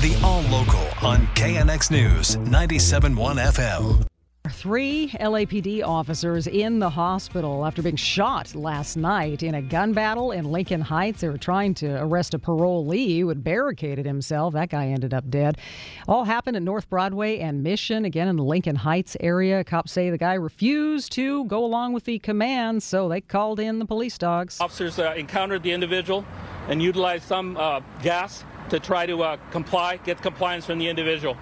The 0.00 0.16
All 0.22 0.42
Local 0.42 0.86
on 1.02 1.26
KNX 1.34 1.90
News 1.90 2.36
97.1 2.36 3.16
FM. 3.34 4.06
Three 4.48 5.08
LAPD 5.18 5.84
officers 5.84 6.46
in 6.46 6.78
the 6.78 6.88
hospital 6.88 7.66
after 7.66 7.82
being 7.82 7.96
shot 7.96 8.54
last 8.54 8.96
night 8.96 9.42
in 9.42 9.56
a 9.56 9.60
gun 9.60 9.92
battle 9.94 10.30
in 10.30 10.44
Lincoln 10.44 10.80
Heights. 10.82 11.22
They 11.22 11.28
were 11.28 11.36
trying 11.36 11.74
to 11.74 12.00
arrest 12.00 12.32
a 12.32 12.38
parolee 12.38 13.18
who 13.18 13.28
had 13.28 13.42
barricaded 13.42 14.06
himself. 14.06 14.54
That 14.54 14.68
guy 14.68 14.86
ended 14.86 15.12
up 15.12 15.28
dead. 15.30 15.58
All 16.06 16.22
happened 16.22 16.56
at 16.56 16.62
North 16.62 16.88
Broadway 16.88 17.40
and 17.40 17.64
Mission, 17.64 18.04
again 18.04 18.28
in 18.28 18.36
the 18.36 18.44
Lincoln 18.44 18.76
Heights 18.76 19.16
area. 19.18 19.64
Cops 19.64 19.90
say 19.90 20.10
the 20.10 20.18
guy 20.18 20.34
refused 20.34 21.10
to 21.12 21.44
go 21.46 21.64
along 21.64 21.92
with 21.92 22.04
the 22.04 22.20
command, 22.20 22.84
so 22.84 23.08
they 23.08 23.20
called 23.20 23.58
in 23.58 23.80
the 23.80 23.84
police 23.84 24.16
dogs. 24.16 24.60
Officers 24.60 25.00
uh, 25.00 25.14
encountered 25.16 25.64
the 25.64 25.72
individual 25.72 26.24
and 26.68 26.80
utilized 26.80 27.24
some 27.24 27.56
uh, 27.56 27.80
gas 28.00 28.44
to 28.70 28.80
try 28.80 29.06
to 29.06 29.22
uh, 29.22 29.36
comply, 29.50 29.96
get 29.98 30.20
compliance 30.22 30.66
from 30.66 30.78
the 30.78 30.88
individual. 30.88 31.36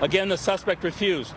Again, 0.00 0.28
the 0.28 0.38
suspect 0.38 0.84
refused. 0.84 1.34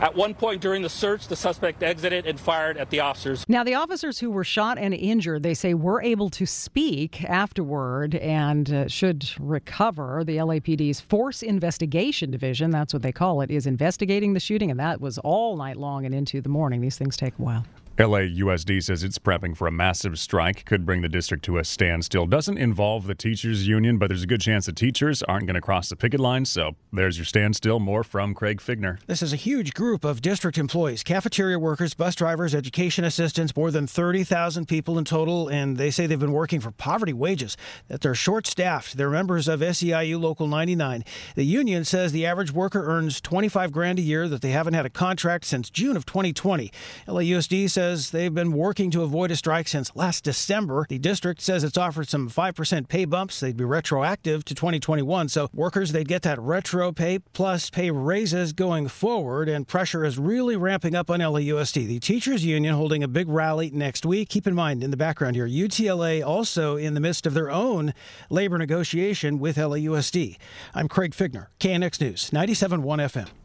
At 0.00 0.16
one 0.16 0.34
point 0.34 0.60
during 0.60 0.82
the 0.82 0.88
search, 0.88 1.28
the 1.28 1.36
suspect 1.36 1.80
exited 1.80 2.26
and 2.26 2.38
fired 2.38 2.76
at 2.76 2.90
the 2.90 2.98
officers. 2.98 3.44
Now, 3.46 3.62
the 3.62 3.74
officers 3.74 4.18
who 4.18 4.32
were 4.32 4.42
shot 4.42 4.76
and 4.76 4.92
injured, 4.92 5.44
they 5.44 5.54
say, 5.54 5.74
were 5.74 6.02
able 6.02 6.28
to 6.30 6.44
speak 6.44 7.22
afterward 7.22 8.16
and 8.16 8.72
uh, 8.72 8.88
should 8.88 9.30
recover. 9.38 10.24
The 10.24 10.38
LAPD's 10.38 11.00
Force 11.00 11.40
Investigation 11.44 12.32
Division, 12.32 12.72
that's 12.72 12.92
what 12.92 13.02
they 13.02 13.12
call 13.12 13.42
it, 13.42 13.50
is 13.52 13.64
investigating 13.64 14.32
the 14.32 14.40
shooting, 14.40 14.72
and 14.72 14.80
that 14.80 15.00
was 15.00 15.18
all 15.18 15.56
night 15.56 15.76
long 15.76 16.04
and 16.04 16.12
into 16.12 16.40
the 16.40 16.48
morning. 16.48 16.80
These 16.80 16.98
things 16.98 17.16
take 17.16 17.38
a 17.38 17.42
while. 17.42 17.64
LAUSD 17.98 18.82
says 18.82 19.04
it's 19.04 19.18
prepping 19.18 19.54
for 19.54 19.66
a 19.66 19.70
massive 19.70 20.18
strike, 20.18 20.64
could 20.64 20.86
bring 20.86 21.02
the 21.02 21.10
district 21.10 21.44
to 21.44 21.58
a 21.58 21.64
standstill. 21.64 22.24
Doesn't 22.24 22.56
involve 22.56 23.06
the 23.06 23.14
teachers 23.14 23.68
union, 23.68 23.98
but 23.98 24.08
there's 24.08 24.22
a 24.22 24.26
good 24.26 24.40
chance 24.40 24.64
the 24.64 24.72
teachers 24.72 25.22
aren't 25.24 25.44
going 25.44 25.56
to 25.56 25.60
cross 25.60 25.90
the 25.90 25.96
picket 25.96 26.18
line. 26.18 26.46
So 26.46 26.72
there's 26.90 27.18
your 27.18 27.26
standstill. 27.26 27.80
More 27.80 28.02
from 28.02 28.32
Craig 28.32 28.60
Fiegener. 28.60 28.98
This 29.06 29.22
is 29.22 29.34
a 29.34 29.36
huge 29.36 29.74
group 29.74 30.04
of 30.04 30.22
district 30.22 30.56
employees, 30.56 31.02
cafeteria 31.02 31.58
workers, 31.58 31.92
bus 31.92 32.14
drivers, 32.14 32.54
education 32.54 33.04
assistants, 33.04 33.54
more 33.54 33.70
than 33.70 33.86
30,000 33.86 34.66
people 34.66 34.96
in 34.96 35.04
total. 35.04 35.48
And 35.48 35.76
they 35.76 35.90
say 35.90 36.06
they've 36.06 36.18
been 36.18 36.32
working 36.32 36.60
for 36.60 36.70
poverty 36.70 37.12
wages, 37.12 37.58
that 37.88 38.00
they're 38.00 38.14
short 38.14 38.46
staffed. 38.46 38.96
They're 38.96 39.10
members 39.10 39.48
of 39.48 39.60
SEIU 39.60 40.18
Local 40.18 40.46
99. 40.46 41.04
The 41.34 41.44
union 41.44 41.84
says 41.84 42.12
the 42.12 42.24
average 42.24 42.52
worker 42.52 42.82
earns 42.86 43.20
25 43.20 43.70
grand 43.70 43.98
a 43.98 44.02
year, 44.02 44.28
that 44.28 44.40
they 44.40 44.52
haven't 44.52 44.74
had 44.74 44.86
a 44.86 44.90
contract 44.90 45.44
since 45.44 45.68
June 45.68 45.94
of 45.94 46.06
2020. 46.06 46.72
LAUSD 47.06 47.68
says 47.68 47.91
they've 47.92 48.34
been 48.34 48.52
working 48.52 48.90
to 48.90 49.02
avoid 49.02 49.30
a 49.30 49.36
strike 49.36 49.68
since 49.68 49.94
last 49.94 50.24
December. 50.24 50.86
The 50.88 50.98
district 50.98 51.40
says 51.40 51.62
it's 51.62 51.76
offered 51.76 52.08
some 52.08 52.30
5% 52.30 52.88
pay 52.88 53.04
bumps. 53.04 53.40
They'd 53.40 53.56
be 53.56 53.64
retroactive 53.64 54.44
to 54.46 54.54
2021. 54.54 55.28
So 55.28 55.48
workers, 55.52 55.92
they'd 55.92 56.08
get 56.08 56.22
that 56.22 56.40
retro 56.40 56.90
pay 56.92 57.18
plus 57.18 57.70
pay 57.70 57.90
raises 57.90 58.52
going 58.52 58.88
forward. 58.88 59.48
And 59.48 59.68
pressure 59.68 60.04
is 60.04 60.18
really 60.18 60.56
ramping 60.56 60.94
up 60.94 61.10
on 61.10 61.20
LAUSD. 61.20 61.86
The 61.86 62.00
teachers 62.00 62.44
union 62.44 62.74
holding 62.74 63.02
a 63.02 63.08
big 63.08 63.28
rally 63.28 63.70
next 63.70 64.06
week. 64.06 64.28
Keep 64.30 64.46
in 64.46 64.54
mind 64.54 64.82
in 64.82 64.90
the 64.90 64.96
background 64.96 65.36
here, 65.36 65.46
UTLA 65.46 66.22
also 66.26 66.76
in 66.76 66.94
the 66.94 67.00
midst 67.00 67.26
of 67.26 67.34
their 67.34 67.50
own 67.50 67.92
labor 68.30 68.56
negotiation 68.56 69.38
with 69.38 69.56
LAUSD. 69.56 70.38
I'm 70.74 70.88
Craig 70.88 71.12
Fiegener, 71.12 71.48
KNX 71.60 72.00
News, 72.00 72.30
97.1 72.30 72.82
FM. 72.82 73.41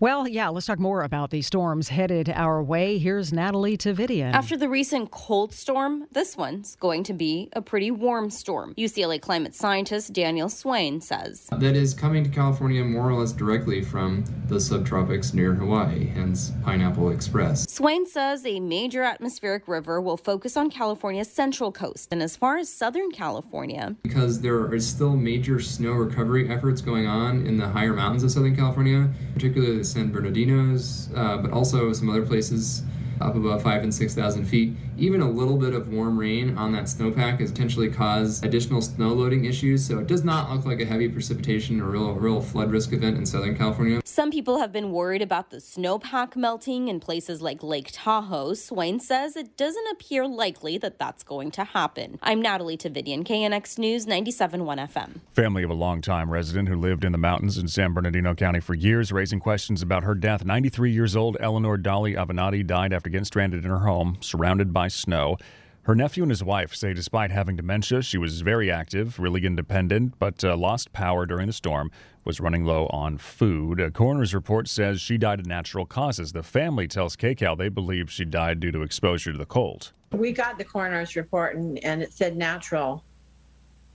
Well, 0.00 0.28
yeah, 0.28 0.48
let's 0.48 0.66
talk 0.66 0.78
more 0.78 1.02
about 1.02 1.30
the 1.30 1.42
storms 1.42 1.88
headed 1.88 2.28
our 2.28 2.62
way. 2.62 2.98
Here's 2.98 3.32
Natalie 3.32 3.76
Tavidian. 3.76 4.32
After 4.32 4.56
the 4.56 4.68
recent 4.68 5.10
cold 5.10 5.52
storm, 5.52 6.06
this 6.12 6.36
one's 6.36 6.76
going 6.76 7.02
to 7.04 7.12
be 7.12 7.48
a 7.52 7.62
pretty 7.62 7.90
warm 7.90 8.30
storm. 8.30 8.74
UCLA 8.76 9.20
climate 9.20 9.54
scientist 9.54 10.12
Daniel 10.12 10.48
Swain 10.48 11.00
says. 11.00 11.48
That 11.58 11.76
is 11.76 11.94
coming 11.94 12.22
to 12.24 12.30
California 12.30 12.84
more 12.84 13.10
or 13.10 13.14
less 13.14 13.32
directly 13.32 13.82
from 13.82 14.24
the 14.46 14.56
subtropics 14.56 15.34
near 15.34 15.54
Hawaii, 15.54 16.06
hence 16.06 16.52
Pineapple 16.62 17.10
Express. 17.10 17.68
Swain 17.70 18.06
says 18.06 18.46
a 18.46 18.60
major 18.60 19.02
atmospheric 19.02 19.66
river 19.66 20.00
will 20.00 20.16
focus 20.16 20.56
on 20.56 20.70
California's 20.70 21.30
central 21.30 21.72
coast 21.72 22.08
and 22.12 22.22
as 22.22 22.36
far 22.36 22.56
as 22.58 22.68
Southern 22.68 23.10
California. 23.10 23.96
Because 24.02 24.40
there 24.40 24.58
are 24.70 24.80
still 24.80 25.16
major 25.16 25.60
snow 25.60 25.92
recovery 25.92 26.48
efforts 26.48 26.80
going 26.80 27.06
on 27.06 27.46
in 27.46 27.56
the 27.56 27.68
higher 27.68 27.94
mountains 27.94 28.22
of 28.22 28.30
Southern 28.30 28.54
California, 28.54 29.08
particularly 29.34 29.77
the 29.78 29.84
San 29.84 30.12
Bernardinos, 30.12 31.10
uh, 31.16 31.38
but 31.38 31.50
also 31.52 31.92
some 31.92 32.10
other 32.10 32.26
places 32.26 32.82
up 33.20 33.36
above 33.36 33.62
five 33.62 33.82
and 33.82 33.94
6,000 33.94 34.44
feet. 34.44 34.74
Even 34.96 35.20
a 35.20 35.30
little 35.30 35.56
bit 35.56 35.74
of 35.74 35.88
warm 35.92 36.18
rain 36.18 36.56
on 36.56 36.72
that 36.72 36.84
snowpack 36.84 37.40
has 37.40 37.50
potentially 37.50 37.90
caused 37.90 38.44
additional 38.44 38.80
snow 38.80 39.08
loading 39.08 39.44
issues. 39.44 39.84
So 39.84 39.98
it 39.98 40.06
does 40.06 40.24
not 40.24 40.50
look 40.50 40.64
like 40.64 40.80
a 40.80 40.84
heavy 40.84 41.08
precipitation 41.08 41.80
or 41.80 41.84
real, 41.84 42.14
real 42.14 42.40
flood 42.40 42.70
risk 42.70 42.92
event 42.92 43.16
in 43.16 43.26
Southern 43.26 43.56
California. 43.56 44.00
Some 44.04 44.30
people 44.30 44.58
have 44.58 44.72
been 44.72 44.90
worried 44.90 45.22
about 45.22 45.50
the 45.50 45.58
snowpack 45.58 46.34
melting 46.34 46.88
in 46.88 46.98
places 46.98 47.40
like 47.40 47.62
Lake 47.62 47.90
Tahoe. 47.92 48.54
Swain 48.54 48.98
says 48.98 49.36
it 49.36 49.56
doesn't 49.56 49.86
appear 49.92 50.26
likely 50.26 50.78
that 50.78 50.98
that's 50.98 51.22
going 51.22 51.50
to 51.52 51.64
happen. 51.64 52.18
I'm 52.22 52.42
Natalie 52.42 52.76
Tavidian, 52.76 53.24
KNX 53.24 53.78
News 53.78 54.06
97.1 54.06 54.90
FM. 54.90 55.20
Family 55.32 55.62
of 55.62 55.70
a 55.70 55.74
longtime 55.74 56.30
resident 56.30 56.68
who 56.68 56.76
lived 56.76 57.04
in 57.04 57.12
the 57.12 57.18
mountains 57.18 57.58
in 57.58 57.68
San 57.68 57.92
Bernardino 57.92 58.34
County 58.34 58.60
for 58.60 58.74
years, 58.74 59.12
raising 59.12 59.38
questions 59.38 59.82
about 59.82 60.02
her 60.02 60.14
death. 60.14 60.44
93 60.44 60.90
years 60.90 61.14
old 61.14 61.36
Eleanor 61.40 61.76
Dolly 61.76 62.14
Avenatti 62.14 62.66
died 62.66 62.92
after 62.92 63.07
getting 63.08 63.24
stranded 63.24 63.64
in 63.64 63.70
her 63.70 63.80
home, 63.80 64.18
surrounded 64.20 64.72
by 64.72 64.88
snow. 64.88 65.36
Her 65.82 65.94
nephew 65.94 66.22
and 66.22 66.30
his 66.30 66.44
wife 66.44 66.74
say 66.74 66.92
despite 66.92 67.30
having 67.30 67.56
dementia, 67.56 68.02
she 68.02 68.18
was 68.18 68.42
very 68.42 68.70
active, 68.70 69.18
really 69.18 69.46
independent, 69.46 70.18
but 70.18 70.44
uh, 70.44 70.54
lost 70.54 70.92
power 70.92 71.24
during 71.24 71.46
the 71.46 71.52
storm, 71.54 71.90
was 72.24 72.40
running 72.40 72.66
low 72.66 72.88
on 72.88 73.16
food. 73.16 73.80
A 73.80 73.90
coroner's 73.90 74.34
report 74.34 74.68
says 74.68 75.00
she 75.00 75.16
died 75.16 75.40
of 75.40 75.46
natural 75.46 75.86
causes. 75.86 76.32
The 76.32 76.42
family 76.42 76.88
tells 76.88 77.16
KCAL 77.16 77.56
they 77.56 77.70
believe 77.70 78.10
she 78.10 78.26
died 78.26 78.60
due 78.60 78.70
to 78.70 78.82
exposure 78.82 79.32
to 79.32 79.38
the 79.38 79.46
cold. 79.46 79.92
We 80.12 80.32
got 80.32 80.58
the 80.58 80.64
coroner's 80.64 81.16
report 81.16 81.56
and, 81.56 81.82
and 81.82 82.02
it 82.02 82.12
said 82.12 82.36
natural. 82.36 83.02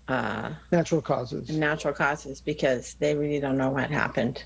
Uh, 0.07 0.49
natural 0.71 1.01
causes. 1.01 1.49
Natural 1.49 1.93
causes 1.93 2.41
because 2.41 2.95
they 2.95 3.15
really 3.15 3.39
don't 3.39 3.55
know 3.55 3.69
what 3.69 3.91
happened. 3.91 4.45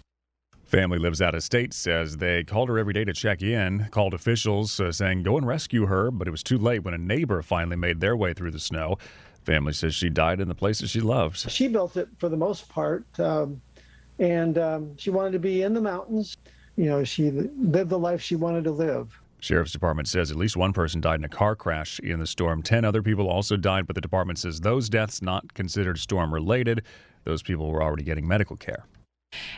Family 0.68 1.00
lives 1.00 1.22
out 1.22 1.34
of 1.34 1.44
state 1.44 1.74
says 1.74 2.18
they 2.18 2.44
called 2.44 2.68
her 2.68 2.78
every 2.78 2.92
day 2.92 3.06
to 3.06 3.14
check 3.14 3.42
in, 3.42 3.88
called 3.90 4.14
officials 4.14 4.82
uh, 4.82 4.92
saying 4.92 5.24
go 5.24 5.38
and 5.38 5.48
rescue 5.48 5.86
her, 5.86 6.12
but 6.12 6.28
it 6.28 6.32
was 6.32 6.44
too 6.44 6.58
late 6.58 6.84
when 6.84 6.94
a 6.94 6.98
neighbor 6.98 7.42
finally 7.42 7.78
made 7.78 8.02
their 8.02 8.18
way 8.18 8.34
through 8.34 8.52
the 8.52 8.60
snow. 8.60 8.98
Family 9.46 9.72
says 9.72 9.96
she 9.96 10.10
died 10.10 10.42
in 10.42 10.50
the 10.50 10.56
places 10.56 10.90
she 10.90 11.00
loves. 11.00 11.50
She 11.50 11.70
built 11.70 11.96
it 11.96 12.10
for 12.18 12.28
the 12.28 12.36
most 12.36 12.68
part, 12.68 13.06
um, 13.18 13.62
and 14.20 14.58
um, 14.58 14.98
she 14.98 15.10
wanted 15.10 15.32
to 15.32 15.40
be 15.40 15.62
in 15.62 15.74
the 15.74 15.80
mountains. 15.80 16.36
You 16.76 16.88
know, 16.88 17.06
she 17.06 17.32
lived 17.32 17.90
the 17.90 17.98
life 17.98 18.22
she 18.22 18.36
wanted 18.36 18.66
to 18.66 18.72
live. 18.72 19.18
Sheriff's 19.40 19.72
Department 19.72 20.10
says 20.10 20.32
at 20.32 20.38
least 20.38 20.58
one 20.58 20.74
person 20.74 21.00
died 21.00 21.22
in 21.22 21.24
a 21.24 21.30
car 21.30 21.56
crash 21.56 21.98
in 22.00 22.20
the 22.20 22.28
storm. 22.28 22.62
Ten 22.62 22.84
other 22.84 23.02
people 23.02 23.30
also 23.30 23.56
died, 23.56 23.88
but 23.88 23.96
the 23.96 24.02
department 24.02 24.38
says 24.38 24.60
those 24.60 24.90
deaths 24.90 25.22
not 25.22 25.54
considered 25.54 25.98
storm 25.98 26.34
related. 26.34 26.84
Those 27.24 27.42
people 27.42 27.72
were 27.72 27.82
already 27.82 28.04
getting 28.04 28.28
medical 28.28 28.58
care. 28.58 28.84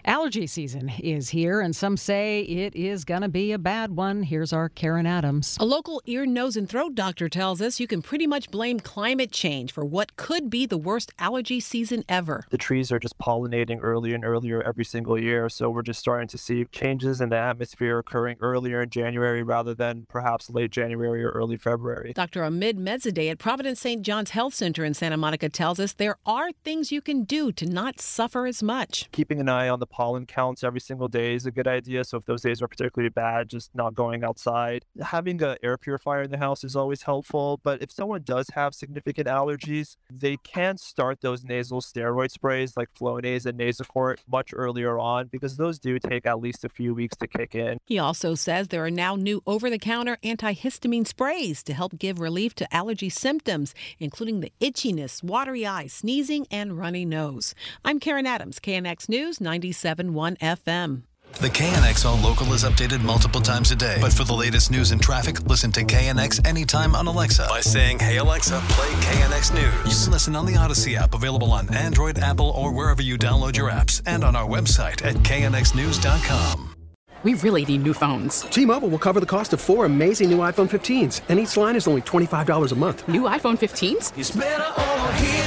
Allergy 0.06 0.48
season 0.48 0.90
is 1.00 1.30
here, 1.30 1.62
and 1.62 1.76
some 1.76 1.98
say 1.98 2.42
it 2.42 2.76
is 2.76 3.06
going 3.06 3.22
to 3.22 3.30
be 3.30 3.52
a 3.52 3.58
bad 3.58 3.96
one. 3.96 4.24
Here's 4.24 4.54
our 4.54 4.70
Karen 4.70 5.06
Adams. 5.06 5.58
A 5.60 5.66
local 5.66 6.02
ear, 6.06 6.26
nose, 6.26 6.58
and 6.58 6.70
throat 6.70 6.96
doctor 6.96 7.30
tells 7.30 7.62
us 7.62 7.80
you 7.80 7.88
can 7.88 8.02
pretty 8.02 8.28
much 8.28 8.52
blame 8.52 8.80
climate 8.80 9.32
change 9.32 9.72
for 9.72 9.86
what 9.86 10.16
could 10.16 10.50
be 10.50 10.66
the 10.66 10.78
worst 10.78 11.12
allergy 11.20 11.60
season 11.60 12.04
ever. 12.10 12.46
The 12.50 12.58
trees 12.58 12.92
are 12.92 13.00
just 13.00 13.18
pollinating 13.18 13.80
earlier 13.82 14.16
and 14.16 14.26
earlier 14.26 14.62
every 14.62 14.86
single 14.86 15.20
year, 15.20 15.50
so 15.50 15.70
we're 15.70 15.82
just 15.82 16.00
starting 16.00 16.28
to 16.30 16.38
see 16.38 16.66
changes 16.66 17.22
in 17.22 17.30
the 17.30 17.38
atmosphere 17.38 18.00
occurring 18.00 18.38
earlier 18.42 18.82
in 18.82 18.90
January 18.90 19.44
rather 19.44 19.74
than 19.74 20.06
perhaps 20.10 20.50
late 20.50 20.72
January 20.72 21.24
or 21.24 21.30
early 21.30 21.58
February. 21.58 22.14
Dr. 22.14 22.44
Ahmed 22.44 22.78
Medzadeh 22.78 23.32
at 23.32 23.40
Providence 23.40 23.80
St. 23.80 24.02
John's 24.02 24.32
Health 24.32 24.54
Center 24.54 24.84
in 24.84 24.94
Santa 24.94 25.18
Monica 25.18 25.50
tells 25.50 25.80
us 25.80 25.94
there 25.94 26.18
are 26.26 26.52
things 26.64 26.92
you 26.92 27.02
can 27.02 27.24
do 27.24 27.52
to 27.54 27.66
not 27.66 28.02
suffer 28.02 28.46
as 28.46 28.62
much. 28.62 29.08
Keeping 29.12 29.40
an 29.40 29.48
eye 29.48 29.69
eye 29.70 29.74
on 29.74 29.80
the 29.80 29.88
pollen 29.88 30.26
counts 30.26 30.64
every 30.64 30.80
single 30.80 31.08
day 31.08 31.36
is 31.36 31.46
a 31.46 31.52
good 31.52 31.68
idea. 31.68 32.04
So 32.04 32.18
if 32.18 32.26
those 32.26 32.42
days 32.42 32.62
are 32.62 32.68
particularly 32.68 33.10
bad, 33.10 33.50
just 33.50 33.74
not 33.74 33.94
going 33.94 34.24
outside. 34.24 34.86
Having 35.02 35.42
an 35.44 35.58
air 35.64 35.78
purifier 35.78 36.24
in 36.24 36.32
the 36.32 36.38
house 36.38 36.64
is 36.64 36.76
always 36.76 37.04
helpful. 37.04 37.60
But 37.64 37.82
if 37.82 37.92
someone 37.92 38.24
does 38.24 38.48
have 38.54 38.74
significant 38.74 39.28
allergies, 39.28 39.96
they 40.12 40.38
can 40.38 40.78
start 40.78 41.22
those 41.22 41.44
nasal 41.44 41.82
steroid 41.82 42.32
sprays 42.32 42.76
like 42.76 42.90
Flonase 43.00 43.46
and 43.46 43.60
Nasacort 43.60 44.18
much 44.28 44.52
earlier 44.54 44.98
on 45.00 45.28
because 45.28 45.58
those 45.58 45.80
do 45.80 46.00
take 46.00 46.26
at 46.26 46.40
least 46.40 46.66
a 46.66 46.70
few 46.70 46.94
weeks 46.94 47.16
to 47.18 47.28
kick 47.28 47.56
in. 47.56 47.78
He 47.86 48.00
also 48.00 48.36
says 48.36 48.68
there 48.68 48.86
are 48.86 48.92
now 48.92 49.16
new 49.16 49.42
over 49.46 49.70
the 49.70 49.80
counter 49.80 50.18
antihistamine 50.24 51.08
sprays 51.08 51.64
to 51.64 51.74
help 51.74 51.98
give 51.98 52.20
relief 52.20 52.56
to 52.56 52.76
allergy 52.76 53.10
symptoms, 53.10 53.74
including 54.00 54.40
the 54.40 54.52
itchiness, 54.60 55.24
watery 55.24 55.66
eyes, 55.66 55.94
sneezing, 55.94 56.48
and 56.52 56.78
runny 56.78 57.06
nose. 57.06 57.54
I'm 57.86 58.00
Karen 58.00 58.26
Adams, 58.26 58.60
KNX 58.60 59.10
News 59.10 59.40
97.1 59.62 60.38
FM. 60.40 61.04
The 61.34 61.48
KNX 61.48 62.06
All 62.06 62.18
Local 62.18 62.52
is 62.54 62.64
updated 62.64 63.02
multiple 63.02 63.40
times 63.40 63.72
a 63.72 63.76
day. 63.76 63.98
But 64.02 64.12
for 64.12 64.24
the 64.24 64.34
latest 64.34 64.72
news 64.72 64.92
and 64.92 65.02
traffic, 65.02 65.40
listen 65.48 65.72
to 65.74 65.82
KNX 65.84 66.46
anytime 66.46 66.96
on 66.96 67.08
Alexa 67.08 67.46
by 67.50 67.62
saying, 67.62 68.00
Hey 68.00 68.18
Alexa, 68.18 68.60
play 68.70 68.90
KNX 68.90 69.54
News. 69.54 69.98
You 70.00 70.06
can 70.06 70.12
listen 70.12 70.36
on 70.36 70.46
the 70.46 70.54
Audacy 70.54 70.96
app, 70.98 71.14
available 71.14 71.52
on 71.52 71.74
Android, 71.74 72.20
Apple, 72.20 72.50
or 72.50 72.74
wherever 72.74 73.02
you 73.02 73.18
download 73.18 73.56
your 73.56 73.70
apps, 73.72 74.02
and 74.06 74.24
on 74.24 74.36
our 74.36 74.48
website 74.48 75.06
at 75.06 75.16
knxnews.com. 75.18 76.76
We 77.22 77.34
really 77.34 77.66
need 77.66 77.84
new 77.84 77.94
phones. 77.94 78.42
T-Mobile 78.42 78.88
will 78.88 78.98
cover 78.98 79.20
the 79.20 79.26
cost 79.26 79.52
of 79.52 79.60
four 79.60 79.84
amazing 79.86 80.30
new 80.30 80.38
iPhone 80.38 80.70
15s, 80.70 81.22
and 81.28 81.38
each 81.38 81.58
line 81.58 81.76
is 81.76 81.86
only 81.86 82.02
$25 82.02 82.72
a 82.72 82.76
month. 82.76 83.08
New 83.10 83.24
iPhone 83.24 83.58
15s? 83.58 84.16